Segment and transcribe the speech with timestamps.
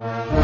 [0.00, 0.39] Thank you.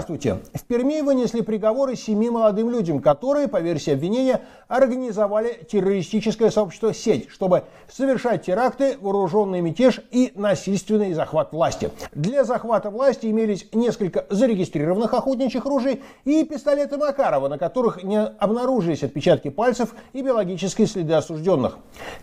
[0.00, 0.38] Здравствуйте.
[0.54, 7.28] В Перми вынесли приговоры семи молодым людям, которые, по версии обвинения, организовали террористическое сообщество «Сеть»,
[7.28, 11.90] чтобы совершать теракты, вооруженный мятеж и насильственный захват власти.
[12.14, 19.02] Для захвата власти имелись несколько зарегистрированных охотничьих ружей и пистолеты Макарова, на которых не обнаружились
[19.02, 21.76] отпечатки пальцев и биологические следы осужденных.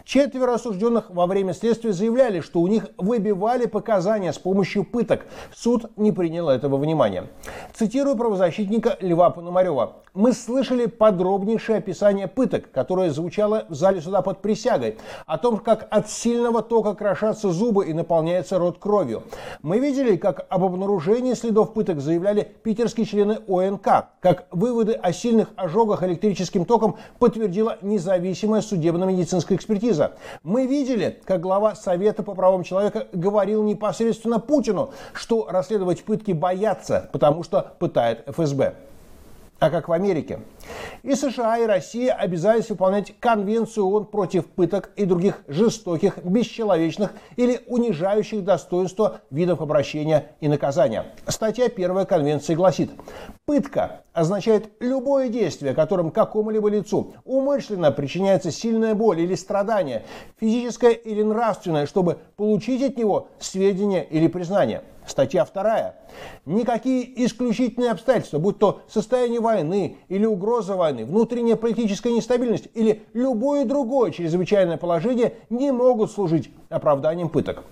[0.03, 5.27] Четверо осужденных во время следствия заявляли, что у них выбивали показания с помощью пыток.
[5.53, 7.25] Суд не принял этого внимания.
[7.73, 9.97] Цитирую правозащитника Льва Пономарева.
[10.13, 15.85] «Мы слышали подробнейшее описание пыток, которое звучало в зале суда под присягой, о том, как
[15.91, 19.21] от сильного тока крошатся зубы и наполняется рот кровью.
[19.61, 23.87] Мы видели, как об обнаружении следов пыток заявляли питерские члены ОНК,
[24.19, 30.13] как выводы о сильных ожогах электрическим током подтвердила независимая судебно-медицинская экспертиза.
[30.41, 37.07] Мы видели, как глава Совета по правам человека говорил непосредственно Путину, что расследовать пытки боятся,
[37.13, 38.75] потому что пытает ФСБ.
[39.59, 40.41] А как в Америке?
[41.01, 47.61] И США, и Россия обязались выполнять Конвенцию ООН против пыток и других жестоких, бесчеловечных или
[47.65, 51.07] унижающих достоинство видов обращения и наказания.
[51.27, 52.91] Статья 1 Конвенции гласит,
[53.45, 60.03] пытка означает любое действие, которым какому-либо лицу умышленно причиняется сильная боль или страдание,
[60.39, 65.93] физическое или нравственное, чтобы получить от него сведения или признание– Статья 2.
[66.45, 73.65] Никакие исключительные обстоятельства, будь то состояние войны или угроза войны, внутренняя политическая нестабильность или любое
[73.65, 77.63] другое чрезвычайное положение не могут служить оправданием пыток.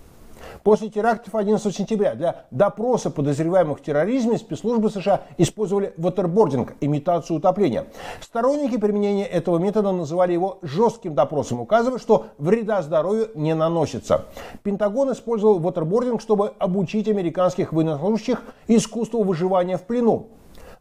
[0.64, 7.86] После терактов 11 сентября для допроса подозреваемых в терроризме спецслужбы США использовали ватербординг, имитацию утопления.
[8.22, 14.26] Сторонники применения этого метода называли его жестким допросом, указывая, что вреда здоровью не наносится.
[14.64, 20.28] Пентагон использовал ватербординг, чтобы обучить американских военнослужащих искусству выживания в плену.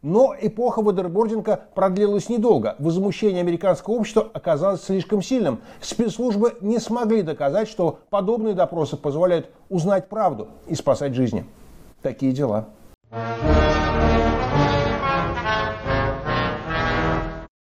[0.01, 2.75] Но эпоха водербординга продлилась недолго.
[2.79, 5.61] Возмущение американского общества оказалось слишком сильным.
[5.81, 11.45] Спецслужбы не смогли доказать, что подобные допросы позволяют узнать правду и спасать жизни.
[12.01, 12.67] Такие дела.
[13.11, 13.64] Thank you.